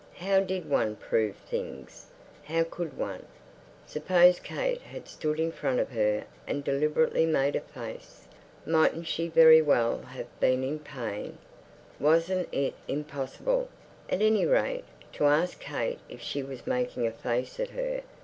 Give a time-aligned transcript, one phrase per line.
[0.15, 2.07] How did one prove things,
[2.45, 3.27] how could one?
[3.85, 8.25] Suppose Kate had stood in front of her and deliberately made a face.
[8.65, 11.37] Mightn't she very well have been in pain?
[11.99, 13.69] Wasn't it impossible,
[14.09, 18.01] at any rate, to ask Kate if she was making a face at her?